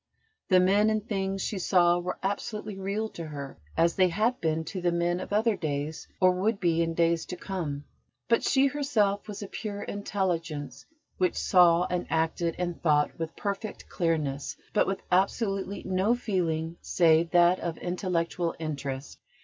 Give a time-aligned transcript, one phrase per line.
[0.49, 4.63] The men and things she saw were absolutely real to her, as they had been
[4.63, 7.83] to the men of other days, or would be in days to come;
[8.27, 10.87] but she herself was a pure Intelligence
[11.19, 17.29] which saw and acted and thought with perfect clearness, but with absolutely no feeling save
[17.29, 19.19] that of intellectual interest.